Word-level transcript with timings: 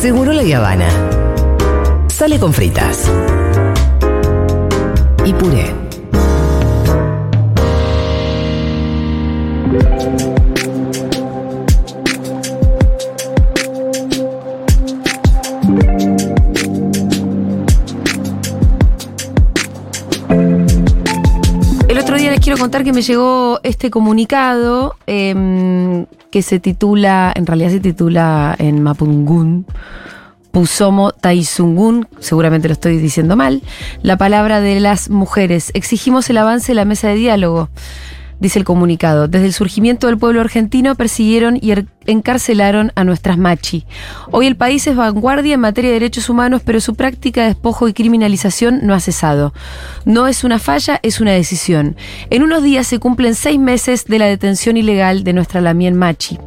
Seguro 0.00 0.32
la 0.32 0.56
Habana. 0.56 0.88
Sale 2.08 2.38
con 2.40 2.54
fritas. 2.54 3.04
Y 5.26 5.34
puré. 5.34 5.74
El 21.88 21.98
otro 21.98 22.16
día 22.16 22.30
les 22.30 22.40
quiero 22.40 22.58
contar 22.58 22.84
que 22.84 22.94
me 22.94 23.02
llegó 23.02 23.60
este 23.62 23.90
comunicado 23.90 24.96
em, 25.06 26.06
que 26.30 26.42
se 26.42 26.60
titula, 26.60 27.32
en 27.34 27.46
realidad 27.46 27.70
se 27.70 27.80
titula 27.80 28.54
en 28.58 28.82
Mapungun, 28.82 29.66
Pusomo 30.50 31.12
Taisungun, 31.12 32.08
seguramente 32.18 32.68
lo 32.68 32.72
estoy 32.72 32.98
diciendo 32.98 33.36
mal, 33.36 33.62
la 34.02 34.16
palabra 34.16 34.60
de 34.60 34.80
las 34.80 35.10
mujeres. 35.10 35.70
Exigimos 35.74 36.28
el 36.30 36.38
avance 36.38 36.72
de 36.72 36.76
la 36.76 36.84
mesa 36.84 37.08
de 37.08 37.14
diálogo 37.14 37.68
dice 38.40 38.58
el 38.58 38.64
comunicado. 38.64 39.28
Desde 39.28 39.46
el 39.46 39.52
surgimiento 39.52 40.06
del 40.08 40.18
pueblo 40.18 40.40
argentino 40.40 40.94
persiguieron 40.96 41.56
y 41.60 41.70
er- 41.70 41.86
encarcelaron 42.06 42.90
a 42.96 43.04
nuestras 43.04 43.38
machi. 43.38 43.84
Hoy 44.32 44.46
el 44.46 44.56
país 44.56 44.86
es 44.86 44.96
vanguardia 44.96 45.54
en 45.54 45.60
materia 45.60 45.90
de 45.90 45.94
derechos 46.00 46.28
humanos, 46.28 46.62
pero 46.64 46.80
su 46.80 46.94
práctica 46.94 47.42
de 47.42 47.48
despojo 47.48 47.86
y 47.88 47.92
criminalización 47.92 48.80
no 48.82 48.94
ha 48.94 49.00
cesado. 49.00 49.52
No 50.04 50.26
es 50.26 50.42
una 50.42 50.58
falla, 50.58 50.98
es 51.02 51.20
una 51.20 51.32
decisión. 51.32 51.96
En 52.30 52.42
unos 52.42 52.62
días 52.62 52.86
se 52.86 52.98
cumplen 52.98 53.34
seis 53.34 53.58
meses 53.60 54.06
de 54.06 54.18
la 54.18 54.26
detención 54.26 54.76
ilegal 54.76 55.22
de 55.22 55.32
nuestra 55.32 55.60
Lamien 55.60 55.94
Machi. 55.96 56.38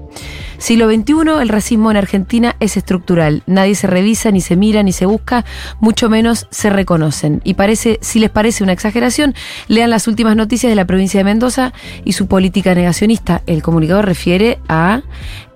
Siglo 0.63 0.89
XXI, 0.89 1.41
el 1.41 1.49
racismo 1.49 1.91
en 1.91 1.97
Argentina 1.97 2.55
es 2.61 2.77
estructural. 2.77 3.43
Nadie 3.47 3.75
se 3.75 3.85
revisa, 3.85 4.31
ni 4.31 4.39
se 4.39 4.55
mira, 4.55 4.81
ni 4.81 4.93
se 4.93 5.05
busca, 5.05 5.43
mucho 5.81 6.09
menos 6.09 6.47
se 6.51 6.69
reconocen. 6.69 7.41
Y 7.43 7.55
parece, 7.55 7.99
si 8.01 8.19
les 8.19 8.29
parece 8.29 8.63
una 8.63 8.71
exageración, 8.71 9.35
lean 9.67 9.89
las 9.89 10.07
últimas 10.07 10.37
noticias 10.37 10.71
de 10.71 10.77
la 10.77 10.85
provincia 10.85 11.19
de 11.19 11.25
Mendoza 11.25 11.73
y 12.05 12.13
su 12.13 12.27
política 12.27 12.73
negacionista. 12.75 13.41
El 13.45 13.61
comunicado 13.61 14.03
refiere 14.03 14.59
a 14.69 15.01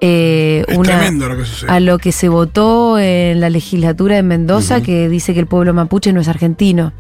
eh, 0.01 0.65
una 0.75 1.09
lo 1.09 1.45
a 1.69 1.79
lo 1.79 1.99
que 1.99 2.11
se 2.11 2.27
votó 2.27 2.99
en 2.99 3.39
la 3.39 3.49
legislatura 3.49 4.17
de 4.17 4.23
Mendoza, 4.23 4.81
que 4.81 5.07
dice 5.07 5.33
que 5.33 5.39
el 5.39 5.47
pueblo 5.47 5.73
mapuche 5.73 6.11
no 6.11 6.19
es 6.19 6.27
argentino. 6.27 6.91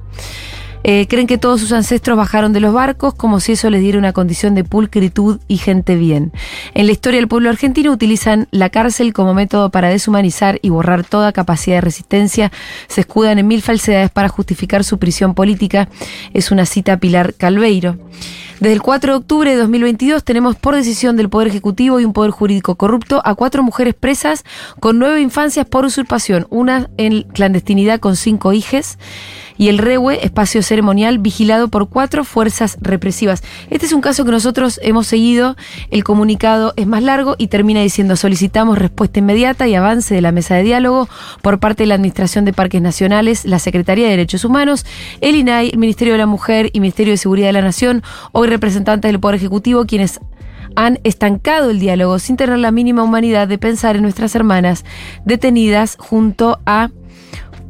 Eh, 0.83 1.07
creen 1.09 1.27
que 1.27 1.37
todos 1.37 1.59
sus 1.59 1.71
ancestros 1.71 2.17
bajaron 2.17 2.53
de 2.53 2.59
los 2.59 2.73
barcos 2.73 3.13
como 3.13 3.39
si 3.39 3.53
eso 3.53 3.69
les 3.69 3.81
diera 3.81 3.97
una 3.97 4.13
condición 4.13 4.55
de 4.55 4.63
pulcritud 4.63 5.39
y 5.47 5.57
gente 5.57 5.95
bien. 5.95 6.31
En 6.73 6.85
la 6.85 6.91
historia 6.91 7.19
del 7.19 7.27
pueblo 7.27 7.49
argentino 7.49 7.91
utilizan 7.91 8.47
la 8.51 8.69
cárcel 8.69 9.13
como 9.13 9.33
método 9.33 9.69
para 9.69 9.89
deshumanizar 9.89 10.59
y 10.61 10.69
borrar 10.69 11.03
toda 11.03 11.33
capacidad 11.33 11.77
de 11.77 11.81
resistencia. 11.81 12.51
Se 12.87 13.01
escudan 13.01 13.39
en 13.39 13.47
mil 13.47 13.61
falsedades 13.61 14.11
para 14.11 14.29
justificar 14.29 14.83
su 14.83 14.97
prisión 14.97 15.33
política. 15.33 15.89
Es 16.33 16.51
una 16.51 16.65
cita 16.65 16.93
a 16.93 16.97
Pilar 16.97 17.33
Calveiro. 17.33 17.97
Desde 18.59 18.73
el 18.73 18.81
4 18.81 19.11
de 19.11 19.17
octubre 19.17 19.51
de 19.51 19.57
2022 19.57 20.23
tenemos 20.23 20.55
por 20.55 20.73
decisión 20.73 21.15
del 21.15 21.29
Poder 21.29 21.47
Ejecutivo 21.47 21.99
y 21.99 22.05
un 22.05 22.13
Poder 22.13 22.31
Jurídico 22.31 22.73
corrupto 22.73 23.21
a 23.23 23.35
cuatro 23.35 23.61
mujeres 23.61 23.93
presas 23.93 24.43
con 24.79 24.97
nueve 24.97 25.21
infancias 25.21 25.67
por 25.67 25.85
usurpación, 25.85 26.47
una 26.49 26.89
en 26.97 27.21
clandestinidad 27.21 27.99
con 27.99 28.15
cinco 28.15 28.53
hijes 28.53 28.97
y 29.57 29.69
el 29.69 29.77
REWE, 29.77 30.25
espacio 30.25 30.61
ceremonial 30.61 31.19
vigilado 31.19 31.67
por 31.67 31.89
cuatro 31.89 32.23
fuerzas 32.23 32.77
represivas. 32.81 33.43
Este 33.69 33.85
es 33.85 33.93
un 33.93 34.01
caso 34.01 34.23
que 34.23 34.31
nosotros 34.31 34.79
hemos 34.83 35.07
seguido, 35.07 35.55
el 35.91 36.03
comunicado 36.03 36.73
es 36.77 36.87
más 36.87 37.03
largo 37.03 37.35
y 37.37 37.47
termina 37.47 37.81
diciendo 37.81 38.15
solicitamos 38.15 38.77
respuesta 38.77 39.19
inmediata 39.19 39.67
y 39.67 39.75
avance 39.75 40.13
de 40.13 40.21
la 40.21 40.31
mesa 40.31 40.55
de 40.55 40.63
diálogo 40.63 41.09
por 41.41 41.59
parte 41.59 41.83
de 41.83 41.87
la 41.87 41.95
Administración 41.95 42.45
de 42.45 42.53
Parques 42.53 42.81
Nacionales, 42.81 43.45
la 43.45 43.59
Secretaría 43.59 44.05
de 44.05 44.11
Derechos 44.11 44.45
Humanos, 44.45 44.85
el 45.21 45.35
INAI, 45.35 45.69
el 45.69 45.77
Ministerio 45.77 46.13
de 46.13 46.19
la 46.19 46.25
Mujer 46.25 46.69
y 46.73 46.79
Ministerio 46.79 47.13
de 47.13 47.17
Seguridad 47.17 47.47
de 47.47 47.53
la 47.53 47.61
Nación, 47.61 48.03
representantes 48.49 49.11
del 49.11 49.19
Poder 49.19 49.35
Ejecutivo, 49.35 49.85
quienes 49.85 50.19
han 50.75 50.99
estancado 51.03 51.71
el 51.71 51.79
diálogo 51.79 52.19
sin 52.19 52.37
tener 52.37 52.59
la 52.59 52.71
mínima 52.71 53.03
humanidad 53.03 53.47
de 53.47 53.57
pensar 53.57 53.95
en 53.95 54.03
nuestras 54.03 54.35
hermanas 54.35 54.85
detenidas 55.25 55.97
junto 55.99 56.59
a 56.65 56.89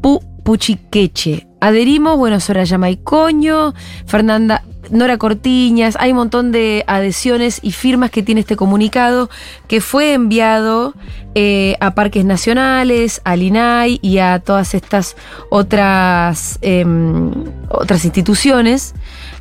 Pu 0.01 0.21
Puchiqueche. 0.43 1.47
Adherimos, 1.59 2.17
bueno, 2.17 2.39
Soraya 2.39 2.77
Maicoño, 2.77 3.73
Fernanda 4.05 4.63
Nora 4.89 5.17
Cortiñas, 5.17 5.97
hay 5.99 6.11
un 6.11 6.17
montón 6.17 6.51
de 6.51 6.83
adhesiones 6.88 7.59
y 7.61 7.71
firmas 7.71 8.11
que 8.11 8.23
tiene 8.23 8.41
este 8.41 8.55
comunicado 8.55 9.29
que 9.67 9.81
fue 9.81 10.13
enviado 10.13 10.94
eh, 11.35 11.75
a 11.81 11.94
parques 11.95 12.23
nacionales, 12.25 13.21
al 13.25 13.41
INAI 13.41 13.99
y 14.01 14.19
a 14.19 14.39
todas 14.39 14.73
estas 14.73 15.15
otras, 15.49 16.59
em, 16.61 17.31
otras 17.69 18.05
instituciones. 18.05 18.94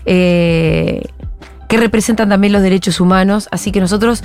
eh, 0.09 1.03
que 1.69 1.77
representan 1.77 2.29
también 2.29 2.53
los 2.53 2.63
derechos 2.63 3.01
humanos, 3.01 3.49
así 3.51 3.73
que 3.73 3.81
nosotros 3.81 4.23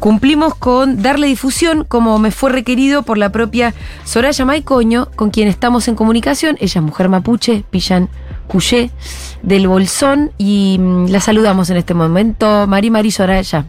cumplimos 0.00 0.54
con 0.54 1.02
darle 1.02 1.26
difusión 1.26 1.84
como 1.84 2.18
me 2.18 2.30
fue 2.30 2.50
requerido 2.50 3.02
por 3.02 3.18
la 3.18 3.30
propia 3.30 3.74
Soraya 4.04 4.44
Maicoño, 4.44 5.08
con 5.16 5.30
quien 5.30 5.48
estamos 5.48 5.88
en 5.88 5.94
comunicación, 5.94 6.56
ella 6.60 6.80
es 6.80 6.82
mujer 6.82 7.08
mapuche, 7.08 7.64
Pillan 7.70 8.08
Cuyé, 8.46 8.90
del 9.42 9.68
Bolsón, 9.68 10.30
y 10.38 10.76
mm, 10.78 11.06
la 11.08 11.20
saludamos 11.20 11.70
en 11.70 11.76
este 11.76 11.94
momento, 11.94 12.66
Mari 12.66 12.90
Mari 12.90 13.10
Soraya. 13.10 13.66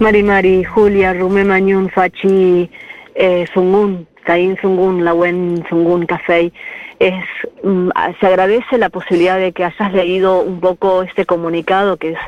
Mari 0.00 0.22
Mari, 0.22 0.64
Julia, 0.64 1.14
Rumé 1.14 1.44
Mañún, 1.44 1.88
Fachi, 1.88 2.68
eh, 3.14 3.46
Zungun, 3.54 4.06
Caín 4.24 4.56
Zungun, 4.60 5.04
Lawen 5.04 5.64
Zungun, 5.68 6.06
Café. 6.06 6.52
Es, 6.98 7.24
mm, 7.62 7.90
se 8.20 8.26
agradece 8.26 8.78
la 8.78 8.88
posibilidad 8.88 9.38
de 9.38 9.52
que 9.52 9.64
hayas 9.64 9.92
leído 9.92 10.40
un 10.40 10.60
poco 10.60 11.02
este 11.02 11.26
comunicado, 11.26 11.96
que 11.96 12.12
es 12.12 12.18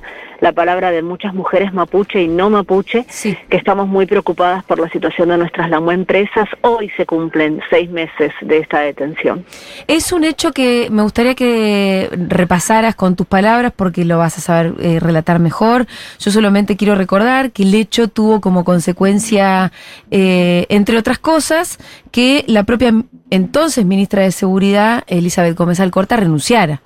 la 0.41 0.53
palabra 0.53 0.91
de 0.91 1.03
muchas 1.03 1.35
mujeres 1.35 1.73
mapuche 1.73 2.23
y 2.23 2.29
no 2.29 2.51
mapuche, 2.51 3.05
Sí. 3.09 3.37
que 3.49 3.57
estamos 3.57 3.87
muy 3.89 4.07
preocupadas 4.07 4.65
por 4.65 4.79
la 4.79 4.89
situación 4.91 5.29
de 5.31 5.39
nuestras 5.39 5.71
lamuempresas. 5.71 6.49
Hoy 6.63 6.91
se 6.97 7.07
cumplen 7.07 7.61
seis 7.71 7.91
meses 7.91 8.33
de 8.41 8.59
esta 8.59 8.81
detención. 8.81 9.45
Es 9.87 10.13
un 10.13 10.25
hecho 10.25 10.53
que 10.53 10.89
me 10.91 11.03
gustaría 11.03 11.35
que 11.35 12.09
repasaras 12.29 12.95
con 12.95 13.17
tus 13.17 13.27
palabras 13.27 13.73
porque 13.75 14.05
lo 14.05 14.19
vas 14.19 14.39
a 14.39 14.41
saber 14.41 14.75
eh, 14.81 15.01
relatar 15.01 15.39
mejor. 15.39 15.87
Yo 16.19 16.31
solamente 16.31 16.77
quiero 16.77 16.95
recordar 16.95 17.51
que 17.53 17.63
el 17.63 17.75
hecho 17.75 18.09
tuvo 18.09 18.41
como 18.41 18.65
consecuencia, 18.65 19.73
eh, 20.11 20.67
entre 20.69 20.97
otras 20.99 21.19
cosas, 21.19 21.79
que 22.11 22.45
la 22.47 22.65
propia 22.65 22.93
entonces 23.31 23.85
ministra 23.85 24.23
de 24.23 24.31
Seguridad, 24.33 25.03
Elizabeth 25.09 25.57
Gómez 25.57 25.81
Alcorta, 25.81 26.17
renunciara 26.17 26.83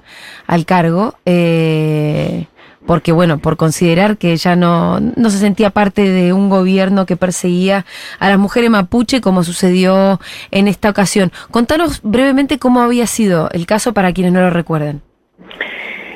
al 0.46 0.64
cargo. 0.64 1.14
eh, 1.26 2.46
porque 2.86 3.12
bueno, 3.12 3.38
por 3.38 3.56
considerar 3.56 4.16
que 4.16 4.36
ya 4.36 4.56
no, 4.56 5.00
no 5.00 5.30
se 5.30 5.38
sentía 5.38 5.70
parte 5.70 6.08
de 6.08 6.32
un 6.32 6.48
gobierno 6.48 7.06
que 7.06 7.16
perseguía 7.16 7.84
a 8.18 8.28
las 8.28 8.38
mujeres 8.38 8.70
mapuche 8.70 9.20
como 9.20 9.44
sucedió 9.44 10.20
en 10.50 10.68
esta 10.68 10.90
ocasión. 10.90 11.30
Contanos 11.50 12.00
brevemente 12.02 12.58
cómo 12.58 12.80
había 12.80 13.06
sido 13.06 13.48
el 13.52 13.66
caso 13.66 13.92
para 13.92 14.12
quienes 14.12 14.32
no 14.32 14.40
lo 14.40 14.50
recuerdan. 14.50 15.02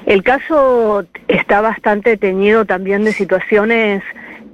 El 0.07 0.23
caso 0.23 1.05
está 1.29 1.61
bastante 1.61 2.17
teñido 2.17 2.65
también 2.67 3.05
de 3.05 3.13
situaciones 3.13 4.03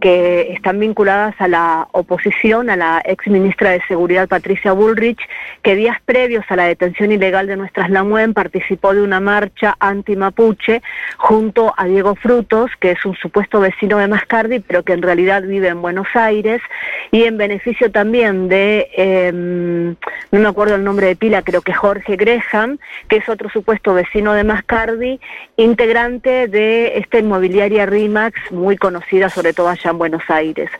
que 0.00 0.52
están 0.52 0.80
vinculadas 0.80 1.34
a 1.38 1.46
la 1.46 1.88
oposición, 1.92 2.70
a 2.70 2.76
la 2.76 3.02
ex 3.04 3.26
ministra 3.28 3.70
de 3.70 3.82
Seguridad 3.86 4.28
Patricia 4.28 4.72
Bullrich, 4.72 5.20
que 5.62 5.76
días 5.76 5.98
previos 6.04 6.44
a 6.48 6.56
la 6.56 6.64
detención 6.64 7.12
ilegal 7.12 7.46
de 7.46 7.56
nuestras 7.56 7.90
Lamuen 7.90 8.32
participó 8.32 8.94
de 8.94 9.02
una 9.02 9.20
marcha 9.20 9.76
anti-mapuche 9.78 10.82
junto 11.18 11.74
a 11.76 11.84
Diego 11.84 12.14
Frutos, 12.14 12.70
que 12.80 12.92
es 12.92 13.04
un 13.04 13.14
supuesto 13.16 13.60
vecino 13.60 13.98
de 13.98 14.08
Mascardi, 14.08 14.60
pero 14.60 14.82
que 14.82 14.94
en 14.94 15.02
realidad 15.02 15.42
vive 15.42 15.68
en 15.68 15.82
Buenos 15.82 16.08
Aires, 16.14 16.62
y 17.10 17.24
en 17.24 17.36
beneficio 17.36 17.90
también 17.90 18.48
de, 18.48 18.88
eh, 18.96 19.32
no 19.32 20.40
me 20.40 20.48
acuerdo 20.48 20.76
el 20.76 20.84
nombre 20.84 21.08
de 21.08 21.16
pila, 21.16 21.42
creo 21.42 21.60
que 21.60 21.74
Jorge 21.74 22.16
Gresham, 22.16 22.78
que 23.08 23.16
es 23.16 23.28
otro 23.28 23.50
supuesto 23.50 23.92
vecino 23.92 24.32
de 24.32 24.44
Mascardi, 24.44 25.20
integrante 25.56 26.48
de 26.48 26.98
esta 26.98 27.18
inmobiliaria 27.18 27.84
RIMAX, 27.84 28.50
muy 28.50 28.76
conocida 28.76 29.28
sobre 29.28 29.52
todo 29.52 29.68
allá 29.68 29.89
en 29.90 29.98
Buenos 29.98 30.22
Aires. 30.28 30.70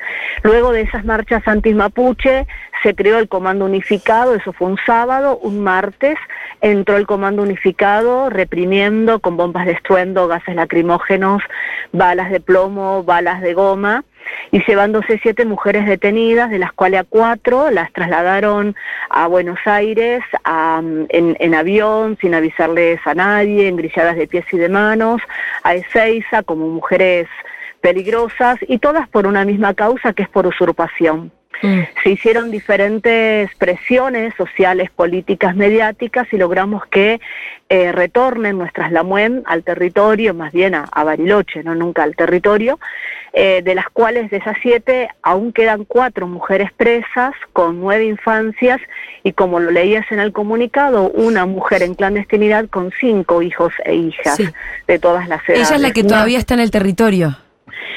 Luego 0.42 0.72
de 0.72 0.82
esas 0.82 1.04
marchas 1.04 1.46
anti-mapuche 1.46 2.46
se 2.82 2.94
creó 2.94 3.18
el 3.18 3.28
Comando 3.28 3.64
Unificado, 3.64 4.34
eso 4.34 4.52
fue 4.52 4.68
un 4.68 4.78
sábado, 4.86 5.38
un 5.38 5.60
martes 5.60 6.16
entró 6.60 6.96
el 6.96 7.06
Comando 7.06 7.42
Unificado 7.42 8.30
reprimiendo 8.30 9.20
con 9.20 9.36
bombas 9.36 9.66
de 9.66 9.72
estruendo, 9.72 10.28
gases 10.28 10.54
lacrimógenos, 10.54 11.42
balas 11.92 12.30
de 12.30 12.40
plomo, 12.40 13.02
balas 13.04 13.40
de 13.40 13.54
goma 13.54 14.04
y 14.50 14.64
llevándose 14.64 15.18
siete 15.22 15.44
mujeres 15.44 15.86
detenidas, 15.86 16.50
de 16.50 16.58
las 16.58 16.72
cuales 16.72 17.00
a 17.00 17.04
cuatro 17.04 17.70
las 17.70 17.92
trasladaron 17.92 18.74
a 19.08 19.26
Buenos 19.26 19.58
Aires 19.64 20.22
en, 21.08 21.36
en, 21.38 21.54
avión, 21.54 22.18
sin 22.20 22.34
avisarles 22.34 23.00
a 23.06 23.14
nadie, 23.14 23.68
engrilladas 23.68 24.16
de 24.16 24.26
pies 24.26 24.44
y 24.52 24.58
de 24.58 24.68
manos, 24.68 25.20
a 25.62 25.74
Ezeiza 25.74 26.42
como 26.42 26.68
mujeres 26.68 27.28
peligrosas 27.80 28.58
y 28.68 28.78
todas 28.78 29.08
por 29.08 29.26
una 29.26 29.44
misma 29.44 29.74
causa 29.74 30.12
que 30.12 30.22
es 30.22 30.28
por 30.28 30.46
usurpación. 30.46 31.32
Mm. 31.62 31.80
Se 32.02 32.10
hicieron 32.10 32.50
diferentes 32.50 33.54
presiones 33.56 34.34
sociales, 34.36 34.90
políticas, 34.90 35.54
mediáticas 35.54 36.26
y 36.32 36.38
logramos 36.38 36.86
que 36.86 37.20
eh, 37.68 37.92
retornen 37.92 38.56
nuestras 38.56 38.90
Lamuen 38.92 39.42
al 39.46 39.62
territorio, 39.62 40.32
más 40.32 40.52
bien 40.52 40.74
a, 40.74 41.04
Bariloche, 41.04 41.62
no 41.62 41.74
nunca 41.74 42.02
al 42.02 42.16
territorio, 42.16 42.80
eh, 43.32 43.60
de 43.62 43.74
las 43.74 43.88
cuales 43.90 44.30
de 44.30 44.38
esas 44.38 44.56
siete 44.62 45.08
aún 45.22 45.52
quedan 45.52 45.84
cuatro 45.84 46.26
mujeres 46.26 46.72
presas 46.72 47.32
con 47.52 47.78
nueve 47.78 48.06
infancias 48.06 48.80
y 49.22 49.32
como 49.32 49.60
lo 49.60 49.70
leías 49.70 50.10
en 50.10 50.18
el 50.18 50.32
comunicado, 50.32 51.10
una 51.10 51.46
mujer 51.46 51.82
en 51.82 51.94
clandestinidad 51.94 52.68
con 52.70 52.90
cinco 52.98 53.42
hijos 53.42 53.72
e 53.84 53.94
hijas 53.94 54.38
de 54.88 54.98
todas 54.98 55.28
las 55.28 55.46
edades. 55.48 55.68
Ella 55.68 55.76
es 55.76 55.82
la 55.82 55.92
que 55.92 56.04
todavía 56.04 56.38
está 56.38 56.54
en 56.54 56.60
el 56.60 56.70
territorio. 56.70 57.36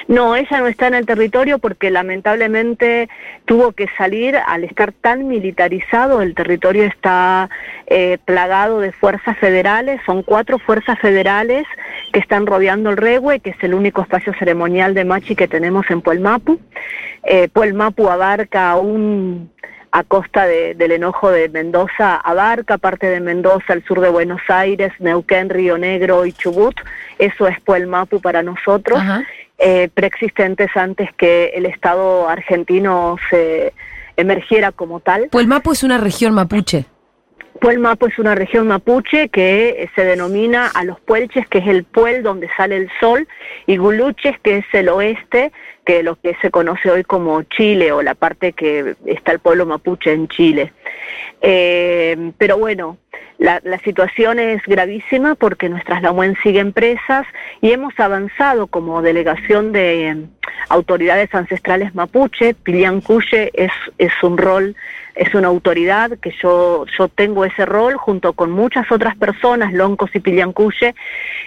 No, 0.08 0.36
ella 0.36 0.60
no 0.60 0.68
está 0.68 0.88
en 0.88 0.96
el 0.96 1.06
territorio 1.06 1.60
porque 1.60 1.90
lamentablemente 1.90 3.10
tuvo 3.46 3.72
que 3.72 3.88
salir 3.98 4.36
al 4.36 4.64
estar 4.64 4.92
tan 4.92 5.28
militarizado. 5.28 6.22
El 6.22 6.36
territorio 6.36 6.84
está 6.84 7.50
eh, 7.88 8.18
plagado 8.26 8.80
de 8.80 8.92
fuerzas 8.92 9.38
federales. 9.38 10.02
Son 10.06 10.24
cuatro 10.24 10.60
fuerzas 10.60 11.00
federales 11.00 11.66
que 12.12 12.20
están 12.20 12.46
rodeando 12.46 12.90
el 12.90 12.98
Rehue, 12.98 13.40
que 13.40 13.52
es 13.52 13.64
el 13.64 13.74
único 13.74 14.02
espacio 14.02 14.34
ceremonial 14.34 14.94
de 14.94 15.06
Machi 15.06 15.36
que 15.36 15.48
tenemos 15.48 15.90
en 15.90 16.02
Puelmapu. 16.02 16.60
Eh, 17.24 17.48
Puelmapu 17.50 18.10
abarca 18.10 18.76
un 18.76 19.52
a 19.94 20.04
costa 20.04 20.48
del 20.48 20.92
enojo 20.92 21.30
de 21.30 21.50
Mendoza, 21.50 22.16
abarca 22.16 22.80
parte 22.80 23.06
de 23.06 23.20
Mendoza, 23.20 23.74
el 23.74 23.86
sur 23.86 24.02
de 24.02 24.10
Buenos 24.10 24.42
Aires, 24.48 24.92
Neuquén, 24.98 25.52
Río 25.52 25.78
Negro 25.78 26.26
y 26.26 26.34
Chubut. 26.34 26.74
Eso 27.20 27.48
es 27.48 27.62
Puelmapu 27.62 28.20
para 28.20 28.42
nosotros. 28.42 29.00
Eh, 29.60 29.90
preexistentes 29.94 30.70
antes 30.76 31.10
que 31.16 31.52
el 31.54 31.66
Estado 31.66 32.28
argentino 32.28 33.18
se 33.30 33.74
emergiera 34.18 34.72
como 34.72 35.00
tal. 35.00 35.30
Puelmapo 35.30 35.72
es 35.72 35.84
una 35.84 35.98
región 35.98 36.34
mapuche. 36.34 36.86
Puelmapo 37.60 38.08
es 38.08 38.20
una 38.20 38.36
región 38.36 38.68
mapuche 38.68 39.30
que 39.30 39.90
se 39.96 40.04
denomina 40.04 40.68
a 40.68 40.84
los 40.84 41.00
puelches, 41.00 41.48
que 41.48 41.60
es 41.60 41.68
el 41.68 41.84
puel 41.84 42.24
donde 42.24 42.50
sale 42.58 42.78
el 42.78 42.90
sol, 43.00 43.28
y 43.68 43.78
guluches, 43.78 44.40
que 44.40 44.58
es 44.58 44.66
el 44.74 44.90
oeste, 44.90 45.52
que 45.86 46.00
es 46.00 46.04
lo 46.04 46.16
que 46.16 46.36
se 46.42 46.52
conoce 46.52 46.90
hoy 46.90 47.04
como 47.04 47.42
Chile 47.44 47.92
o 47.92 48.02
la 48.02 48.16
parte 48.16 48.54
que 48.54 48.96
está 49.06 49.32
el 49.32 49.40
pueblo 49.40 49.66
mapuche 49.66 50.12
en 50.12 50.28
Chile. 50.28 50.74
Eh, 51.42 52.32
pero 52.38 52.58
bueno, 52.58 52.98
la, 53.38 53.62
situación 53.84 54.40
es 54.40 54.62
gravísima 54.64 55.36
porque 55.36 55.68
nuestras 55.68 56.02
Lamuen 56.02 56.38
siguen 56.42 56.72
presas 56.72 57.28
y 57.62 57.72
hemos 57.72 58.00
avanzado 58.00 58.68
como 58.68 59.02
delegación 59.02 59.74
de 59.74 60.08
em, 60.08 60.28
autoridades 60.70 61.34
ancestrales 61.36 61.94
mapuche. 61.94 62.54
Piliancuye 62.54 63.52
es, 63.54 63.72
es 63.98 64.14
un 64.22 64.38
rol 64.38 64.76
es 65.16 65.34
una 65.36 65.48
autoridad 65.48 66.18
que 66.20 66.32
yo, 66.42 66.86
yo 66.98 67.08
tengo 67.08 67.46
ese 67.46 67.66
rol 67.66 67.96
junto 67.98 68.34
con 68.34 68.52
muchas 68.52 68.92
otras 68.92 69.16
personas, 69.16 69.74
Loncos 69.74 70.10
y 70.16 70.20
Pillancuye. 70.20 70.96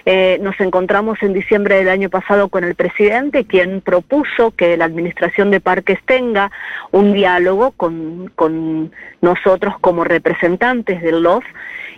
Eh, 0.04 0.38
nos 0.40 0.58
encontramos 0.60 1.20
en 1.22 1.32
diciembre 1.32 1.76
del 1.76 1.88
año 1.88 2.08
pasado 2.08 2.48
con 2.48 2.62
el 2.62 2.76
presidente, 2.76 3.44
quien 3.44 3.80
propuso 3.80 4.52
que 4.52 4.76
la 4.76 4.84
Administración 4.84 5.50
de 5.50 5.60
Parques 5.60 5.98
tenga 6.04 6.52
un 6.92 7.12
diálogo 7.12 7.72
con, 7.72 8.30
con 8.36 8.92
nosotros 9.20 9.74
como 9.80 10.04
representantes 10.04 11.02
del 11.02 11.22
LOF. 11.22 11.44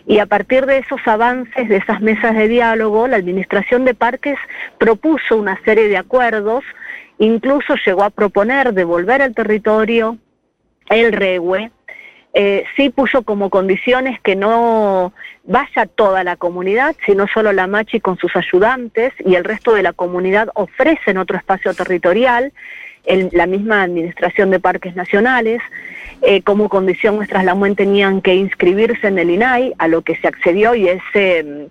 Y 0.06 0.20
a 0.20 0.26
partir 0.26 0.64
de 0.64 0.78
esos 0.78 1.00
avances, 1.06 1.68
de 1.68 1.76
esas 1.76 2.00
mesas 2.00 2.34
de 2.34 2.48
diálogo, 2.48 3.08
la 3.08 3.16
Administración 3.16 3.84
de 3.84 3.92
Parques 3.92 4.38
propuso 4.78 5.36
una 5.36 5.60
serie 5.64 5.88
de 5.88 5.98
acuerdos, 5.98 6.64
incluso 7.18 7.74
llegó 7.84 8.04
a 8.04 8.10
proponer 8.10 8.72
devolver 8.72 9.20
el 9.20 9.34
territorio 9.34 10.16
el 10.88 11.12
REWE, 11.12 11.70
eh, 12.34 12.64
sí 12.76 12.90
puso 12.90 13.22
como 13.22 13.50
condiciones 13.50 14.20
que 14.20 14.36
no 14.36 15.12
vaya 15.44 15.86
toda 15.86 16.24
la 16.24 16.36
comunidad, 16.36 16.94
sino 17.06 17.26
solo 17.26 17.52
la 17.52 17.66
Machi 17.66 18.00
con 18.00 18.18
sus 18.18 18.36
ayudantes 18.36 19.12
y 19.24 19.34
el 19.34 19.44
resto 19.44 19.72
de 19.74 19.82
la 19.82 19.92
comunidad 19.92 20.48
ofrecen 20.54 21.16
otro 21.18 21.36
espacio 21.36 21.74
territorial, 21.74 22.52
en 23.08 23.30
la 23.32 23.46
misma 23.46 23.82
Administración 23.82 24.50
de 24.50 24.60
Parques 24.60 24.94
Nacionales. 24.94 25.62
Eh, 26.20 26.42
como 26.42 26.68
condición 26.68 27.16
nuestras 27.16 27.44
LAMUEN 27.44 27.76
tenían 27.76 28.20
que 28.20 28.34
inscribirse 28.34 29.06
en 29.06 29.18
el 29.18 29.30
INAI, 29.30 29.72
a 29.78 29.88
lo 29.88 30.02
que 30.02 30.16
se 30.16 30.28
accedió 30.28 30.74
y 30.74 30.88
ese 30.88 31.70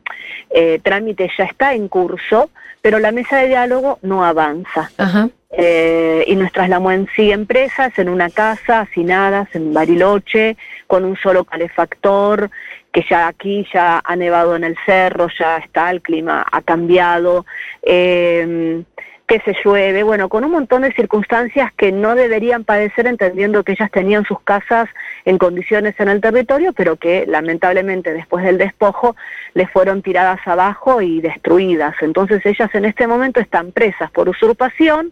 eh, 0.50 0.80
trámite 0.82 1.30
ya 1.38 1.44
está 1.44 1.74
en 1.74 1.88
curso, 1.90 2.50
pero 2.82 3.00
la 3.00 3.12
mesa 3.12 3.38
de 3.38 3.50
diálogo 3.50 4.00
no 4.02 4.26
avanza. 4.26 4.90
Ajá. 4.98 5.30
Eh, 5.50 6.26
y 6.28 6.36
nuestras 6.36 6.68
Lamuen 6.68 7.08
siguen 7.16 7.46
presas 7.46 7.98
en 8.00 8.10
una 8.10 8.30
casa, 8.30 8.82
hacinadas, 8.82 9.48
en 9.56 9.74
Bariloche, 9.74 10.58
con 10.88 11.06
un 11.06 11.16
solo 11.16 11.46
calefactor, 11.46 12.50
que 12.92 13.06
ya 13.10 13.28
aquí 13.28 13.66
ya 13.74 14.02
ha 14.04 14.16
nevado 14.16 14.56
en 14.56 14.64
el 14.64 14.76
cerro, 14.86 15.28
ya 15.40 15.58
está, 15.58 15.90
el 15.92 16.02
clima 16.02 16.46
ha 16.52 16.62
cambiado. 16.62 17.46
Eh, 17.82 18.84
que 19.28 19.42
se 19.42 19.54
llueve, 19.64 20.04
bueno, 20.04 20.30
con 20.30 20.46
un 20.46 20.52
montón 20.52 20.84
de 20.84 20.94
circunstancias 20.94 21.74
que 21.76 21.92
no 21.92 22.16
deberían 22.16 22.64
padecer 22.64 23.08
entendiendo 23.08 23.64
que 23.64 23.74
ellas 23.74 23.92
tenían 23.92 24.24
sus 24.24 24.40
casas 24.40 24.88
en 25.26 25.38
condiciones 25.38 25.96
en 26.00 26.08
el 26.08 26.22
territorio, 26.22 26.72
pero 26.72 26.96
que 26.96 27.26
lamentablemente 27.28 28.14
después 28.14 28.46
del 28.46 28.58
despojo 28.58 29.18
les 29.54 29.70
fueron 29.70 30.02
tiradas 30.02 30.40
abajo 30.46 31.02
y 31.02 31.20
destruidas. 31.20 31.94
Entonces 32.00 32.46
ellas 32.46 32.74
en 32.74 32.86
este 32.86 33.06
momento 33.06 33.42
están 33.42 33.74
presas 33.74 34.10
por 34.12 34.30
usurpación, 34.30 35.12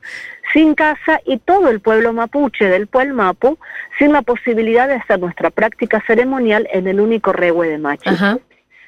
sin 0.53 0.75
casa 0.75 1.19
y 1.25 1.37
todo 1.39 1.69
el 1.69 1.81
pueblo 1.81 2.13
mapuche 2.13 2.69
del 2.69 2.87
Pueblo 2.87 3.15
Mapu 3.15 3.57
sin 3.99 4.13
la 4.13 4.21
posibilidad 4.21 4.87
de 4.87 4.95
hacer 4.95 5.19
nuestra 5.19 5.49
práctica 5.49 6.01
ceremonial 6.07 6.69
en 6.71 6.87
el 6.87 7.01
único 7.01 7.33
rehue 7.33 7.67
de 7.67 7.77
Machi. 7.79 8.11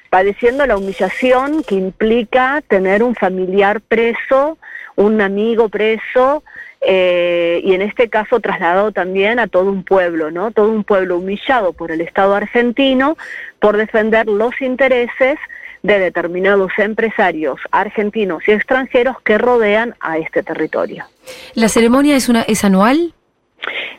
Padeciendo 0.08 0.64
la 0.64 0.78
humillación 0.78 1.62
que 1.64 1.74
implica 1.74 2.62
tener 2.66 3.02
un 3.02 3.14
familiar 3.14 3.82
preso, 3.82 4.56
un 4.98 5.20
amigo 5.20 5.68
preso, 5.68 6.42
eh, 6.80 7.60
y 7.64 7.72
en 7.72 7.82
este 7.82 8.08
caso 8.08 8.40
trasladado 8.40 8.90
también 8.90 9.38
a 9.38 9.46
todo 9.46 9.70
un 9.70 9.84
pueblo, 9.84 10.32
¿no? 10.32 10.50
Todo 10.50 10.68
un 10.70 10.82
pueblo 10.82 11.18
humillado 11.18 11.72
por 11.72 11.92
el 11.92 12.00
Estado 12.00 12.34
argentino 12.34 13.16
por 13.60 13.76
defender 13.76 14.26
los 14.26 14.60
intereses 14.60 15.38
de 15.84 16.00
determinados 16.00 16.72
empresarios 16.78 17.60
argentinos 17.70 18.42
y 18.48 18.50
extranjeros 18.50 19.20
que 19.22 19.38
rodean 19.38 19.94
a 20.00 20.18
este 20.18 20.42
territorio. 20.42 21.04
¿La 21.54 21.68
ceremonia 21.68 22.16
es, 22.16 22.28
una, 22.28 22.42
es 22.42 22.64
anual? 22.64 23.14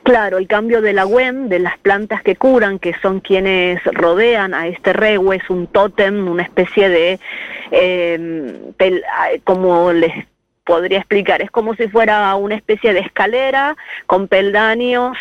Claro, 0.03 0.37
el 0.37 0.47
cambio 0.47 0.81
de 0.81 0.91
la 0.91 1.05
UEM, 1.05 1.47
de 1.47 1.59
las 1.59 1.77
plantas 1.77 2.21
que 2.23 2.35
curan, 2.35 2.77
que 2.77 2.93
son 3.01 3.21
quienes 3.21 3.81
rodean 3.85 4.53
a 4.53 4.67
este 4.67 4.91
rehue, 4.91 5.37
es 5.37 5.49
un 5.49 5.67
tótem, 5.67 6.27
una 6.27 6.43
especie 6.43 6.89
de, 6.89 7.19
eh, 7.71 8.73
como 9.45 9.93
les 9.93 10.25
podría 10.69 10.99
explicar. 10.99 11.41
Es 11.41 11.49
como 11.49 11.73
si 11.73 11.87
fuera 11.87 12.35
una 12.35 12.53
especie 12.53 12.93
de 12.93 12.99
escalera 12.99 13.75
con 14.05 14.27
peldaños 14.27 15.17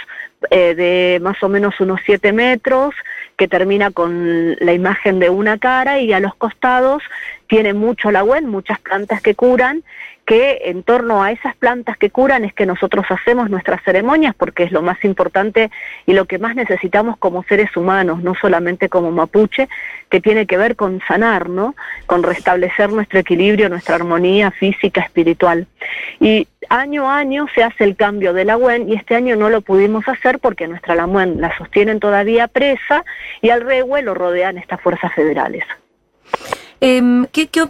eh, 0.50 0.74
de 0.74 1.20
más 1.22 1.42
o 1.42 1.48
menos 1.48 1.80
unos 1.80 2.00
7 2.04 2.34
metros 2.34 2.94
que 3.38 3.48
termina 3.48 3.90
con 3.90 4.56
la 4.60 4.74
imagen 4.74 5.18
de 5.20 5.30
una 5.30 5.56
cara 5.56 6.00
y 6.00 6.12
a 6.12 6.20
los 6.20 6.34
costados 6.34 7.02
tiene 7.48 7.72
mucho 7.72 8.10
la 8.10 8.22
web, 8.22 8.44
muchas 8.44 8.78
plantas 8.78 9.20
que 9.20 9.34
curan 9.34 9.82
que 10.28 10.60
en 10.64 10.82
torno 10.82 11.22
a 11.22 11.32
esas 11.32 11.56
plantas 11.56 11.96
que 11.96 12.10
curan 12.10 12.44
es 12.44 12.52
que 12.52 12.66
nosotros 12.66 13.06
hacemos 13.08 13.48
nuestras 13.48 13.82
ceremonias 13.82 14.34
porque 14.36 14.64
es 14.64 14.72
lo 14.72 14.82
más 14.82 15.02
importante 15.02 15.70
y 16.04 16.12
lo 16.12 16.26
que 16.26 16.38
más 16.38 16.54
necesitamos 16.54 17.16
como 17.16 17.44
seres 17.44 17.74
humanos, 17.78 18.22
no 18.22 18.34
solamente 18.34 18.90
como 18.90 19.10
mapuche, 19.10 19.70
que 20.10 20.20
tiene 20.20 20.44
que 20.44 20.58
ver 20.58 20.76
con 20.76 21.00
sanar, 21.08 21.48
¿no? 21.48 21.74
Con 22.04 22.22
restablecer 22.22 22.92
nuestro 22.92 23.20
equilibrio, 23.20 23.70
nuestra 23.70 23.94
armonía 23.94 24.50
física, 24.50 25.00
espiritual. 25.00 25.66
Y 26.20 26.46
año 26.68 27.10
a 27.10 27.16
año 27.16 27.46
se 27.54 27.62
hace 27.62 27.84
el 27.84 27.96
cambio 27.96 28.34
de 28.34 28.44
la 28.44 28.58
WEN 28.58 28.86
y 28.86 28.96
este 28.96 29.14
año 29.14 29.34
no 29.34 29.48
lo 29.48 29.62
pudimos 29.62 30.06
hacer 30.08 30.40
porque 30.40 30.68
nuestra 30.68 30.94
LAMUEN 30.94 31.40
la 31.40 31.56
sostienen 31.56 32.00
todavía 32.00 32.48
presa 32.48 33.02
y 33.40 33.48
al 33.48 33.62
REHUE 33.62 34.02
lo 34.02 34.12
rodean 34.12 34.58
estas 34.58 34.78
fuerzas 34.82 35.10
federales. 35.14 35.64
Eh, 36.80 37.26
¿qué, 37.32 37.49
qué, 37.49 37.68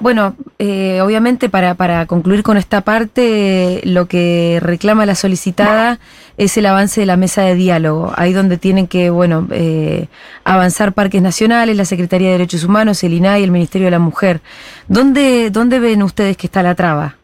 bueno, 0.00 0.34
eh, 0.58 1.02
obviamente 1.02 1.50
para, 1.50 1.74
para 1.74 2.06
concluir 2.06 2.42
con 2.42 2.56
esta 2.56 2.80
parte, 2.80 3.82
lo 3.84 4.06
que 4.06 4.58
reclama 4.62 5.04
la 5.04 5.14
solicitada 5.14 5.98
es 6.38 6.56
el 6.56 6.64
avance 6.64 7.00
de 7.00 7.06
la 7.06 7.18
mesa 7.18 7.42
de 7.42 7.54
diálogo, 7.54 8.10
ahí 8.16 8.32
donde 8.32 8.56
tienen 8.56 8.86
que, 8.86 9.10
bueno, 9.10 9.46
eh, 9.50 10.08
avanzar 10.42 10.94
parques 10.94 11.20
nacionales, 11.20 11.76
la 11.76 11.84
Secretaría 11.84 12.28
de 12.28 12.32
Derechos 12.32 12.64
Humanos, 12.64 13.04
el 13.04 13.12
INAI, 13.12 13.44
el 13.44 13.50
Ministerio 13.50 13.88
de 13.88 13.90
la 13.90 13.98
Mujer. 13.98 14.40
¿Dónde, 14.88 15.50
dónde 15.50 15.78
ven 15.80 16.02
ustedes 16.02 16.38
que 16.38 16.46
está 16.46 16.62
la 16.62 16.74
traba? 16.74 17.16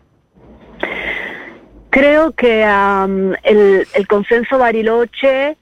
Creo 1.88 2.32
que 2.32 2.62
el, 2.62 3.88
el, 3.94 4.06
consenso 4.06 4.58
Bariloche, 4.58 5.56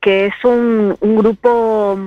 que 0.00 0.26
es 0.26 0.44
un, 0.44 0.96
un 1.00 1.16
grupo 1.16 1.98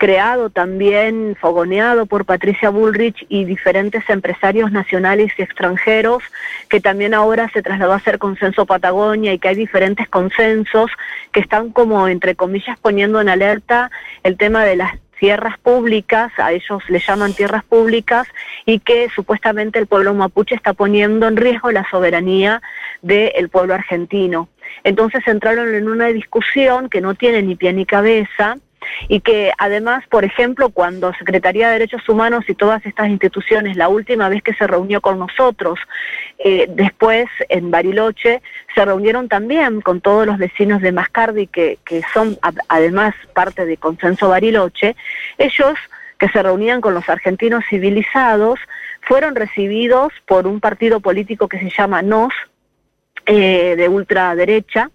creado 0.00 0.48
también, 0.48 1.36
fogoneado 1.38 2.06
por 2.06 2.24
Patricia 2.24 2.70
Bullrich 2.70 3.26
y 3.28 3.44
diferentes 3.44 4.08
empresarios 4.08 4.72
nacionales 4.72 5.30
y 5.36 5.42
extranjeros, 5.42 6.22
que 6.70 6.80
también 6.80 7.12
ahora 7.12 7.50
se 7.52 7.60
trasladó 7.60 7.92
a 7.92 8.00
ser 8.00 8.18
consenso 8.18 8.64
Patagonia 8.64 9.34
y 9.34 9.38
que 9.38 9.48
hay 9.48 9.56
diferentes 9.56 10.08
consensos 10.08 10.90
que 11.32 11.40
están 11.40 11.68
como, 11.68 12.08
entre 12.08 12.34
comillas, 12.34 12.78
poniendo 12.78 13.20
en 13.20 13.28
alerta 13.28 13.90
el 14.22 14.38
tema 14.38 14.64
de 14.64 14.76
las 14.76 14.94
tierras 15.18 15.58
públicas, 15.58 16.32
a 16.38 16.52
ellos 16.52 16.82
le 16.88 16.98
llaman 16.98 17.34
tierras 17.34 17.62
públicas, 17.64 18.26
y 18.64 18.78
que 18.78 19.10
supuestamente 19.14 19.78
el 19.78 19.86
pueblo 19.86 20.14
mapuche 20.14 20.54
está 20.54 20.72
poniendo 20.72 21.28
en 21.28 21.36
riesgo 21.36 21.72
la 21.72 21.86
soberanía 21.90 22.62
del 23.02 23.50
pueblo 23.50 23.74
argentino. 23.74 24.48
Entonces 24.82 25.20
entraron 25.26 25.74
en 25.74 25.90
una 25.90 26.06
discusión 26.06 26.88
que 26.88 27.02
no 27.02 27.14
tiene 27.16 27.42
ni 27.42 27.54
pie 27.54 27.74
ni 27.74 27.84
cabeza, 27.84 28.56
y 29.08 29.20
que 29.20 29.52
además, 29.58 30.04
por 30.08 30.24
ejemplo, 30.24 30.70
cuando 30.70 31.12
Secretaría 31.14 31.68
de 31.68 31.74
Derechos 31.74 32.08
Humanos 32.08 32.44
y 32.48 32.54
todas 32.54 32.84
estas 32.86 33.08
instituciones, 33.08 33.76
la 33.76 33.88
última 33.88 34.28
vez 34.28 34.42
que 34.42 34.54
se 34.54 34.66
reunió 34.66 35.00
con 35.00 35.18
nosotros, 35.18 35.78
eh, 36.38 36.66
después 36.68 37.26
en 37.48 37.70
Bariloche, 37.70 38.42
se 38.74 38.84
reunieron 38.84 39.28
también 39.28 39.80
con 39.80 40.00
todos 40.00 40.26
los 40.26 40.38
vecinos 40.38 40.80
de 40.80 40.92
Mascardi, 40.92 41.46
que, 41.46 41.78
que 41.84 42.02
son 42.12 42.38
además 42.68 43.14
parte 43.34 43.66
de 43.66 43.76
Consenso 43.76 44.28
Bariloche, 44.28 44.96
ellos 45.38 45.74
que 46.18 46.28
se 46.28 46.42
reunían 46.42 46.80
con 46.80 46.94
los 46.94 47.08
argentinos 47.08 47.64
civilizados, 47.68 48.60
fueron 49.00 49.34
recibidos 49.34 50.12
por 50.26 50.46
un 50.46 50.60
partido 50.60 51.00
político 51.00 51.48
que 51.48 51.58
se 51.58 51.70
llama 51.70 52.02
NOS, 52.02 52.34
eh, 53.30 53.76
de 53.76 53.88
ultraderecha 53.88 54.90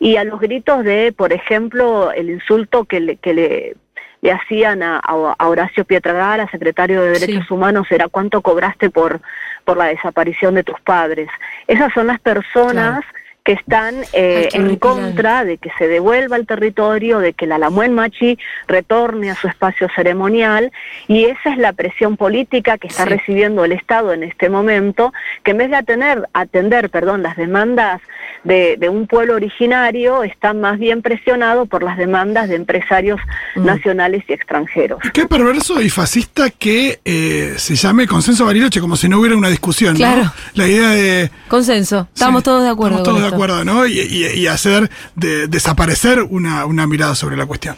y 0.00 0.16
a 0.16 0.24
los 0.24 0.40
gritos 0.40 0.84
de, 0.84 1.12
por 1.16 1.32
ejemplo, 1.32 2.10
el 2.12 2.30
insulto 2.30 2.84
que 2.84 3.00
le, 3.00 3.16
que 3.16 3.32
le, 3.32 3.76
le 4.22 4.32
hacían 4.32 4.82
a, 4.82 4.98
a, 4.98 5.48
Horacio 5.48 5.84
Pietragara, 5.84 6.50
secretario 6.50 7.02
de 7.02 7.10
Derechos 7.10 7.50
Humanos, 7.50 7.86
era 7.90 8.08
cuánto 8.08 8.42
cobraste 8.42 8.90
por, 8.90 9.20
por 9.64 9.76
la 9.76 9.86
desaparición 9.86 10.54
de 10.54 10.64
tus 10.64 10.80
padres. 10.80 11.28
Esas 11.66 11.92
son 11.92 12.08
las 12.08 12.18
personas 12.20 13.04
que 13.46 13.52
están 13.52 14.02
eh, 14.12 14.48
en 14.54 14.74
contra 14.74 15.44
de 15.44 15.56
que 15.58 15.70
se 15.78 15.86
devuelva 15.86 16.34
el 16.34 16.48
territorio, 16.48 17.20
de 17.20 17.32
que 17.32 17.46
la 17.46 17.58
Lamuen 17.58 17.94
Machi 17.94 18.36
retorne 18.66 19.30
a 19.30 19.36
su 19.36 19.46
espacio 19.46 19.88
ceremonial 19.94 20.72
y 21.06 21.26
esa 21.26 21.52
es 21.52 21.58
la 21.58 21.72
presión 21.72 22.16
política 22.16 22.76
que 22.76 22.88
está 22.88 23.04
recibiendo 23.04 23.64
el 23.64 23.70
Estado 23.70 24.12
en 24.12 24.24
este 24.24 24.50
momento, 24.50 25.12
que 25.44 25.52
en 25.52 25.58
vez 25.58 25.70
de 25.70 25.76
atender, 25.76 26.28
atender 26.32 26.90
perdón, 26.90 27.22
las 27.22 27.36
demandas 27.36 28.00
de, 28.46 28.88
un 28.88 29.06
pueblo 29.06 29.34
originario, 29.34 30.22
está 30.22 30.52
más 30.52 30.78
bien 30.78 31.02
presionado 31.02 31.66
por 31.66 31.82
las 31.82 31.96
demandas 31.96 32.48
de 32.48 32.56
empresarios 32.56 33.20
mm. 33.56 33.64
nacionales 33.64 34.24
y 34.28 34.32
extranjeros. 34.32 35.00
Qué 35.12 35.26
perverso 35.26 35.80
y 35.80 35.90
fascista 35.90 36.50
que 36.50 37.00
eh, 37.04 37.54
se 37.56 37.74
llame 37.74 38.06
consenso 38.06 38.44
Bariloche, 38.44 38.80
como 38.80 38.96
si 38.96 39.08
no 39.08 39.18
hubiera 39.20 39.36
una 39.36 39.48
discusión. 39.48 39.96
Claro. 39.96 40.32
La 40.54 40.66
idea 40.66 40.90
de... 40.90 41.30
Consenso, 41.48 42.08
estamos 42.12 42.42
todos 42.42 42.62
de 42.62 42.70
acuerdo. 42.70 42.98
Estamos 42.98 43.18
todos 43.18 43.30
de 43.30 43.34
acuerdo, 43.34 43.35
¿no? 43.64 43.86
Y, 43.86 44.46
hacer 44.46 44.90
de, 45.14 45.48
desaparecer 45.48 46.22
una, 46.22 46.66
una 46.66 46.86
mirada 46.86 47.14
sobre 47.14 47.36
la 47.36 47.46
cuestión. 47.46 47.76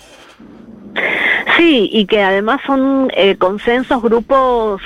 Sí, 1.57 1.91
y 1.93 2.07
que 2.07 2.23
además 2.23 2.61
son 2.65 3.11
eh, 3.17 3.37
consensos, 3.37 4.01
grupos 4.01 4.81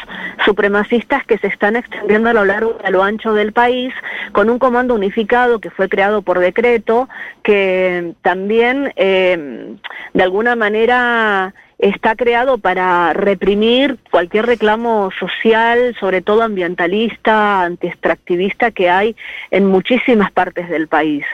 supremacistas 0.45 1.23
que 1.26 1.37
se 1.37 1.49
están 1.49 1.76
extendiendo 1.76 2.31
a 2.31 2.33
lo 2.33 2.47
largo 2.47 2.79
y 2.83 2.87
a 2.87 2.91
lo 2.91 3.05
ancho 3.05 3.35
del 3.35 3.52
país, 3.52 3.93
con 4.33 4.49
un 4.49 4.59
comando 4.59 4.95
unificado 4.95 5.61
que 5.61 5.71
fue 5.71 5.91
creado 5.91 6.23
por 6.23 6.38
decreto, 6.38 7.11
que 7.43 8.14
también 8.23 8.93
eh, 8.97 9.76
de 10.14 10.23
alguna 10.23 10.57
manera 10.57 11.55
está 11.83 12.15
creado 12.15 12.59
para 12.59 13.12
reprimir 13.12 13.99
cualquier 14.09 14.47
reclamo 14.47 15.11
social, 15.19 15.97
sobre 15.99 16.23
todo 16.23 16.43
ambientalista, 16.43 17.62
antiextractivista 17.62 18.71
que 18.71 18.89
hay 18.89 19.17
en 19.51 19.67
muchísimas 19.67 20.31
partes 20.31 20.69
del 20.71 20.87
país. 20.87 21.25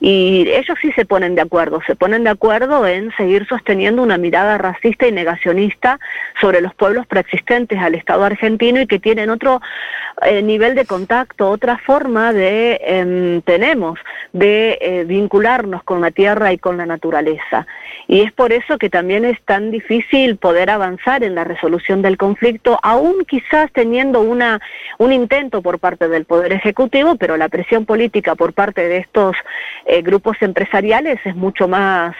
Y 0.00 0.48
ellos 0.48 0.76
sí 0.82 0.90
se 0.92 1.04
ponen 1.04 1.36
de 1.36 1.42
acuerdo, 1.42 1.80
se 1.86 1.94
ponen 1.94 2.24
de 2.24 2.30
acuerdo 2.30 2.84
en 2.84 3.14
seguir 3.16 3.46
sosteniendo 3.46 4.02
una 4.02 4.18
mirada 4.18 4.58
racista 4.58 5.06
y 5.06 5.12
negacionista 5.12 6.00
sobre 6.40 6.60
los 6.60 6.74
pueblos 6.74 7.06
preexistentes 7.06 7.78
al 7.78 7.94
Estado 7.94 8.24
argentino 8.24 8.80
y 8.80 8.88
que 8.88 8.98
tienen 8.98 9.30
otro 9.30 9.60
eh, 10.22 10.42
nivel 10.42 10.74
de 10.74 10.84
contacto, 10.84 11.48
otra 11.48 11.78
forma 11.78 12.32
de, 12.32 12.80
em, 12.84 13.40
tenemos, 13.42 14.00
de 14.32 14.78
eh, 14.80 15.04
vincularnos 15.04 15.84
con 15.84 16.00
la 16.00 16.10
tierra 16.10 16.52
y 16.52 16.58
con 16.58 16.76
la 16.76 16.86
naturaleza. 16.86 17.68
Y 18.08 18.22
es 18.22 18.32
por 18.32 18.52
eso 18.52 18.78
que 18.78 18.90
también 18.90 19.24
es 19.24 19.40
tan 19.42 19.70
difícil 19.70 19.91
poder 20.38 20.70
avanzar 20.70 21.24
en 21.24 21.34
la 21.34 21.44
resolución 21.44 22.02
del 22.02 22.16
conflicto, 22.16 22.78
aún 22.82 23.24
quizás 23.26 23.70
teniendo 23.72 24.20
una, 24.20 24.60
un 24.98 25.12
intento 25.12 25.62
por 25.62 25.78
parte 25.78 26.08
del 26.08 26.24
Poder 26.24 26.52
Ejecutivo, 26.52 27.16
pero 27.16 27.36
la 27.36 27.48
presión 27.48 27.84
política 27.84 28.34
por 28.34 28.52
parte 28.52 28.88
de 28.88 28.98
estos 28.98 29.36
eh, 29.86 30.02
grupos 30.02 30.36
empresariales 30.40 31.18
es 31.24 31.34
mucho 31.34 31.68
más 31.68 32.14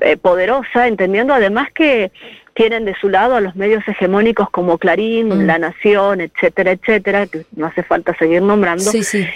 eh, 0.00 0.16
poderosa, 0.16 0.88
entendiendo 0.88 1.34
además 1.34 1.68
que 1.72 2.10
tienen 2.54 2.84
de 2.84 2.94
su 2.94 3.08
lado 3.08 3.36
a 3.36 3.40
los 3.40 3.56
medios 3.56 3.86
hegemónicos 3.86 4.50
como 4.50 4.78
Clarín, 4.78 5.28
mm. 5.28 5.46
La 5.46 5.58
Nación, 5.58 6.20
etcétera, 6.20 6.72
etcétera, 6.72 7.26
que 7.26 7.44
no 7.56 7.66
hace 7.66 7.82
falta 7.82 8.14
seguir 8.16 8.42
nombrando, 8.42 8.90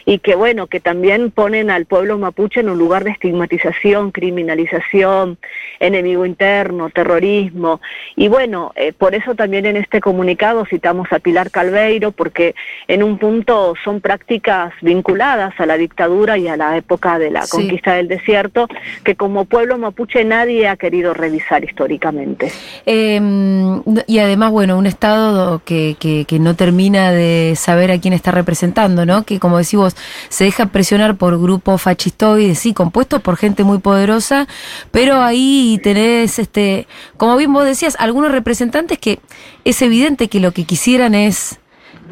y 0.05 0.19
que 0.19 0.35
bueno, 0.35 0.67
que 0.67 0.81
también 0.81 1.31
ponen 1.31 1.71
al 1.71 1.87
pueblo 1.87 2.19
mapuche 2.19 2.61
en 2.61 2.69
un 2.69 2.79
lugar 2.79 3.05
de 3.05 3.11
estigmatización, 3.11 4.11
criminalización, 4.11 5.39
enemigo 5.81 6.27
interno, 6.27 6.91
terrorismo, 6.91 7.81
y 8.17 8.29
bueno, 8.29 8.73
eh, 8.77 8.93
por 8.93 9.15
eso 9.15 9.35
también 9.35 9.67
en 9.67 9.77
este 9.77 10.01
comunicado 10.01 10.67
citamos 10.67 11.09
a 11.13 11.19
Pilar 11.19 11.51
Calveiro, 11.51 12.13
porque 12.13 12.55
en 12.89 13.03
un 13.03 13.19
punto 13.19 13.75
son 13.83 14.01
prácticas 14.01 14.73
vinculadas 14.83 15.59
a 15.59 15.67
la 15.67 15.77
dictadura 15.77 16.37
y 16.39 16.49
a 16.49 16.57
la 16.57 16.77
época 16.77 17.19
de 17.19 17.31
la 17.31 17.47
conquista 17.47 17.95
del 17.95 18.09
desierto, 18.09 18.69
que 19.05 19.15
como 19.17 19.45
pueblo 19.45 19.79
mapuche 19.79 20.25
nadie 20.25 20.69
ha 20.69 20.77
querido 20.77 21.15
revisar 21.15 21.65
históricamente. 21.65 22.51
Eh, 22.85 23.06
Em, 23.15 23.83
y 24.07 24.19
además, 24.19 24.51
bueno, 24.51 24.77
un 24.77 24.87
Estado 24.87 25.63
que, 25.65 25.97
que, 25.99 26.39
no 26.39 26.57
termina 26.57 27.13
de 27.13 27.55
saber 27.57 27.91
a 27.93 28.01
quién 28.01 28.13
está 28.13 28.31
representando, 28.33 29.07
¿no? 29.07 29.23
Que, 29.23 29.39
como 29.39 29.59
decís 29.59 29.75
vos, 29.75 29.97
se 30.29 30.45
deja 30.45 30.67
presionar 30.67 31.17
por 31.17 31.39
grupos 31.41 31.83
fascistoides, 31.83 32.59
sí, 32.59 32.75
compuestos 32.75 33.23
por 33.23 33.37
gente 33.37 33.65
muy 33.65 33.79
poderosa, 33.79 34.49
pero 34.91 35.23
ahí 35.23 35.81
tenés, 35.83 36.39
este, 36.39 36.89
como 37.17 37.37
bien 37.37 37.53
vos 37.53 37.65
decías, 37.65 37.97
algunos 38.01 38.33
representantes 38.33 38.99
que 38.99 39.21
es 39.65 39.81
evidente 39.83 40.29
que 40.29 40.41
lo 40.41 40.53
que 40.53 40.65
quisieran 40.65 41.15
es 41.15 41.59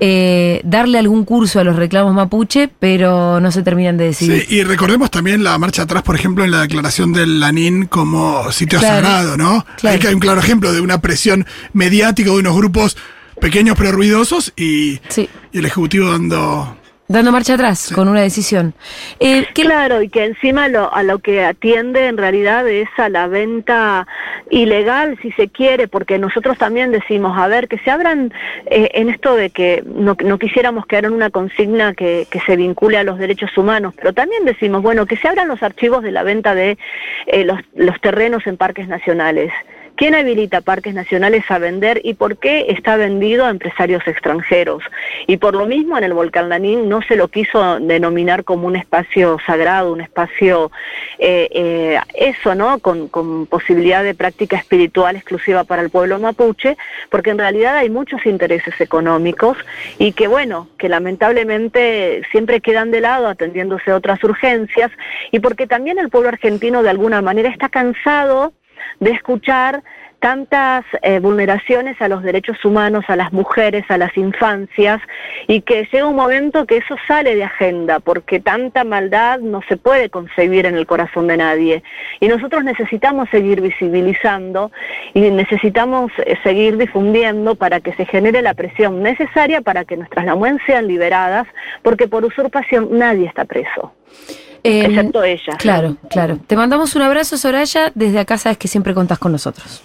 eh, 0.00 0.60
darle 0.64 0.98
algún 0.98 1.24
curso 1.24 1.60
a 1.60 1.64
los 1.64 1.76
reclamos 1.76 2.14
mapuche, 2.14 2.68
pero 2.78 3.40
no 3.40 3.50
se 3.50 3.62
terminan 3.62 3.96
de 3.96 4.06
decidir. 4.06 4.46
Sí, 4.48 4.56
y 4.56 4.64
recordemos 4.64 5.10
también 5.10 5.44
la 5.44 5.56
marcha 5.58 5.82
atrás, 5.82 6.02
por 6.02 6.14
ejemplo, 6.14 6.44
en 6.44 6.50
la 6.50 6.62
declaración 6.62 7.12
del 7.12 7.40
Lanín 7.40 7.86
como 7.86 8.50
sitio 8.52 8.80
sagrado, 8.80 9.36
¿no? 9.36 9.64
Claro. 9.76 9.94
Ahí 9.94 10.00
que 10.00 10.08
hay 10.08 10.14
un 10.14 10.20
claro 10.20 10.40
ejemplo 10.40 10.72
de 10.72 10.80
una 10.80 11.00
presión 11.00 11.46
mediática 11.72 12.30
de 12.30 12.38
unos 12.38 12.56
grupos 12.56 12.96
pequeños 13.40 13.76
pero 13.76 13.92
ruidosos 13.92 14.52
y, 14.56 15.00
y 15.16 15.58
el 15.58 15.66
Ejecutivo 15.66 16.10
dando 16.10 16.76
Dando 17.06 17.32
marcha 17.32 17.54
atrás 17.54 17.92
con 17.94 18.08
una 18.08 18.22
decisión. 18.22 18.72
Eh, 19.20 19.46
claro, 19.52 20.00
y 20.00 20.08
que 20.08 20.24
encima 20.24 20.68
lo, 20.68 20.92
a 20.92 21.02
lo 21.02 21.18
que 21.18 21.44
atiende 21.44 22.06
en 22.06 22.16
realidad 22.16 22.66
es 22.66 22.88
a 22.96 23.10
la 23.10 23.26
venta 23.26 24.06
ilegal, 24.50 25.18
si 25.22 25.30
se 25.32 25.48
quiere, 25.48 25.88
porque 25.88 26.18
nosotros 26.18 26.58
también 26.58 26.90
decimos, 26.90 27.36
a 27.38 27.48
ver, 27.48 27.68
que 27.68 27.78
se 27.78 27.90
abran 27.90 28.32
eh, 28.66 28.90
en 28.94 29.08
esto 29.08 29.34
de 29.34 29.50
que 29.50 29.82
no, 29.86 30.16
no 30.24 30.38
quisiéramos 30.38 30.86
quedar 30.86 31.06
en 31.06 31.12
una 31.12 31.30
consigna 31.30 31.94
que, 31.94 32.26
que, 32.30 32.40
se 32.40 32.56
vincule 32.56 32.98
a 32.98 33.04
los 33.04 33.18
derechos 33.18 33.56
humanos, 33.56 33.94
pero 33.96 34.12
también 34.12 34.44
decimos, 34.44 34.82
bueno, 34.82 35.06
que 35.06 35.16
se 35.16 35.28
abran 35.28 35.48
los 35.48 35.62
archivos 35.62 36.02
de 36.02 36.12
la 36.12 36.22
venta 36.22 36.54
de 36.54 36.78
eh, 37.26 37.44
los, 37.44 37.58
los 37.74 38.00
terrenos 38.00 38.46
en 38.46 38.56
parques 38.56 38.88
nacionales. 38.88 39.52
¿Quién 39.96 40.16
habilita 40.16 40.60
parques 40.60 40.92
nacionales 40.92 41.48
a 41.48 41.60
vender 41.60 42.00
y 42.02 42.14
por 42.14 42.36
qué 42.38 42.66
está 42.68 42.96
vendido 42.96 43.44
a 43.44 43.50
empresarios 43.50 44.02
extranjeros? 44.08 44.82
Y 45.28 45.36
por 45.36 45.54
lo 45.54 45.66
mismo 45.66 45.96
en 45.96 46.02
el 46.02 46.12
Volcán 46.12 46.48
Lanín 46.48 46.88
no 46.88 47.00
se 47.02 47.14
lo 47.14 47.28
quiso 47.28 47.78
denominar 47.78 48.42
como 48.42 48.66
un 48.66 48.74
espacio 48.74 49.38
sagrado, 49.46 49.92
un 49.92 50.00
espacio, 50.00 50.72
eh, 51.20 51.48
eh, 51.52 52.00
eso, 52.12 52.56
¿no? 52.56 52.80
Con, 52.80 53.06
con 53.06 53.46
posibilidad 53.46 54.02
de 54.02 54.16
práctica 54.16 54.56
espiritual 54.56 55.14
exclusiva 55.14 55.62
para 55.62 55.82
el 55.82 55.90
pueblo 55.90 56.18
mapuche, 56.18 56.76
porque 57.08 57.30
en 57.30 57.38
realidad 57.38 57.76
hay 57.76 57.88
muchos 57.88 58.26
intereses 58.26 58.80
económicos 58.80 59.56
y 60.00 60.10
que, 60.10 60.26
bueno, 60.26 60.68
que 60.76 60.88
lamentablemente 60.88 62.22
siempre 62.32 62.60
quedan 62.60 62.90
de 62.90 63.00
lado 63.00 63.28
atendiéndose 63.28 63.92
a 63.92 63.96
otras 63.96 64.22
urgencias 64.24 64.90
y 65.30 65.38
porque 65.38 65.68
también 65.68 66.00
el 66.00 66.10
pueblo 66.10 66.30
argentino 66.30 66.82
de 66.82 66.90
alguna 66.90 67.22
manera 67.22 67.48
está 67.48 67.68
cansado 67.68 68.52
de 69.00 69.10
escuchar 69.10 69.82
tantas 70.24 70.86
eh, 71.02 71.18
vulneraciones 71.18 72.00
a 72.00 72.08
los 72.08 72.22
derechos 72.22 72.64
humanos, 72.64 73.04
a 73.08 73.14
las 73.14 73.30
mujeres, 73.30 73.84
a 73.90 73.98
las 73.98 74.16
infancias, 74.16 75.02
y 75.48 75.60
que 75.60 75.86
llega 75.92 76.06
un 76.06 76.16
momento 76.16 76.64
que 76.64 76.78
eso 76.78 76.96
sale 77.06 77.34
de 77.34 77.44
agenda, 77.44 78.00
porque 78.00 78.40
tanta 78.40 78.84
maldad 78.84 79.40
no 79.40 79.60
se 79.68 79.76
puede 79.76 80.08
concebir 80.08 80.64
en 80.64 80.76
el 80.76 80.86
corazón 80.86 81.26
de 81.26 81.36
nadie. 81.36 81.82
Y 82.20 82.28
nosotros 82.28 82.64
necesitamos 82.64 83.28
seguir 83.28 83.60
visibilizando 83.60 84.72
y 85.12 85.30
necesitamos 85.30 86.10
eh, 86.24 86.38
seguir 86.42 86.78
difundiendo 86.78 87.54
para 87.54 87.80
que 87.80 87.92
se 87.92 88.06
genere 88.06 88.40
la 88.40 88.54
presión 88.54 89.02
necesaria 89.02 89.60
para 89.60 89.84
que 89.84 89.98
nuestras 89.98 90.24
lamuens 90.24 90.62
sean 90.64 90.86
liberadas, 90.86 91.46
porque 91.82 92.08
por 92.08 92.24
usurpación 92.24 92.88
nadie 92.92 93.26
está 93.26 93.44
preso. 93.44 93.92
Excepto 94.64 95.22
ella. 95.22 95.56
Claro, 95.58 95.96
claro. 96.08 96.38
Te 96.46 96.56
mandamos 96.56 96.96
un 96.96 97.02
abrazo, 97.02 97.36
Soraya. 97.36 97.92
Desde 97.94 98.18
acá 98.18 98.38
sabes 98.38 98.58
que 98.58 98.68
siempre 98.68 98.94
contás 98.94 99.18
con 99.18 99.32
nosotros. 99.32 99.82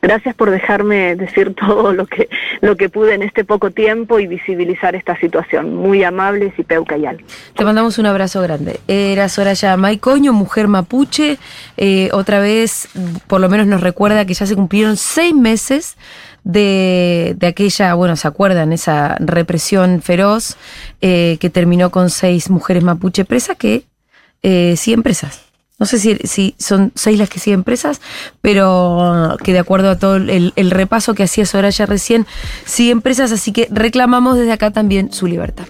Gracias 0.00 0.34
por 0.34 0.50
dejarme 0.50 1.14
decir 1.14 1.54
todo 1.60 1.92
lo 1.92 2.06
que, 2.06 2.28
lo 2.60 2.76
que 2.76 2.88
pude 2.88 3.14
en 3.14 3.22
este 3.22 3.44
poco 3.44 3.70
tiempo 3.70 4.18
y 4.18 4.26
visibilizar 4.26 4.94
esta 4.94 5.16
situación. 5.18 5.74
Muy 5.74 6.02
amables 6.02 6.52
y 6.58 6.62
peucayal. 6.64 7.24
Te 7.54 7.64
mandamos 7.64 7.98
un 7.98 8.06
abrazo 8.06 8.42
grande. 8.42 8.80
Era 8.88 9.28
Soraya 9.28 9.76
Maicoño, 9.76 10.32
mujer 10.32 10.68
mapuche. 10.68 11.38
Eh, 11.76 12.08
otra 12.12 12.40
vez, 12.40 12.88
por 13.26 13.40
lo 13.40 13.48
menos 13.48 13.66
nos 13.66 13.80
recuerda 13.80 14.24
que 14.24 14.34
ya 14.34 14.46
se 14.46 14.56
cumplieron 14.56 14.96
seis 14.96 15.34
meses 15.34 15.96
de, 16.44 17.34
de, 17.38 17.46
aquella, 17.46 17.94
bueno, 17.94 18.16
¿se 18.16 18.26
acuerdan? 18.26 18.72
Esa 18.72 19.16
represión 19.20 20.02
feroz 20.02 20.56
eh, 21.00 21.36
que 21.40 21.50
terminó 21.50 21.90
con 21.90 22.10
seis 22.10 22.50
mujeres 22.50 22.82
mapuche 22.82 23.24
presas 23.24 23.56
que 23.56 23.84
eh, 24.42 24.76
siguen 24.76 25.02
presas. 25.02 25.40
No 25.78 25.86
sé 25.86 25.98
si, 25.98 26.16
si, 26.24 26.54
son 26.58 26.92
seis 26.94 27.18
las 27.18 27.28
que 27.28 27.40
siguen 27.40 27.64
presas, 27.64 28.00
pero 28.40 29.36
que 29.42 29.52
de 29.52 29.58
acuerdo 29.58 29.90
a 29.90 29.98
todo 29.98 30.16
el, 30.16 30.52
el 30.54 30.70
repaso 30.70 31.14
que 31.14 31.24
hacía 31.24 31.44
Soraya 31.44 31.86
recién, 31.86 32.26
siguen 32.64 33.02
presas, 33.02 33.32
así 33.32 33.52
que 33.52 33.66
reclamamos 33.70 34.36
desde 34.36 34.52
acá 34.52 34.70
también 34.70 35.12
su 35.12 35.26
libertad. 35.26 35.66